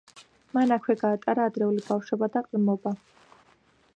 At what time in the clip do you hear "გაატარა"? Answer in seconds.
1.01-1.45